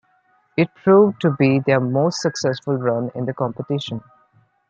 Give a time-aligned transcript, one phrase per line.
[0.57, 4.01] It proved to be their most successful run in the competition.